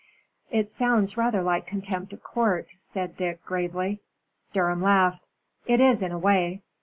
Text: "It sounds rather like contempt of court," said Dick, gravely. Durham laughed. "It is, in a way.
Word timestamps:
"It 0.49 0.71
sounds 0.71 1.15
rather 1.15 1.43
like 1.43 1.67
contempt 1.67 2.11
of 2.11 2.23
court," 2.23 2.69
said 2.79 3.15
Dick, 3.15 3.45
gravely. 3.45 4.01
Durham 4.51 4.81
laughed. 4.81 5.27
"It 5.67 5.79
is, 5.79 6.01
in 6.01 6.11
a 6.11 6.17
way. 6.17 6.63